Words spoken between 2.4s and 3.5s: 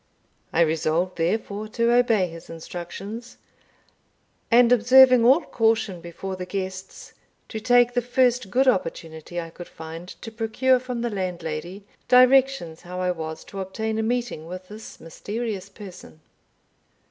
instructions;